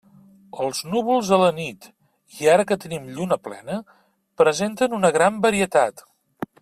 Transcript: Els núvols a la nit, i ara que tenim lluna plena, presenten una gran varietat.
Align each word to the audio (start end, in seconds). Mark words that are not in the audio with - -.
Els 0.61 0.79
núvols 0.93 1.27
a 1.35 1.37
la 1.41 1.49
nit, 1.57 1.85
i 2.39 2.49
ara 2.53 2.65
que 2.71 2.79
tenim 2.85 3.05
lluna 3.19 3.37
plena, 3.49 3.77
presenten 4.43 4.97
una 5.01 5.13
gran 5.19 5.39
varietat. 5.47 6.05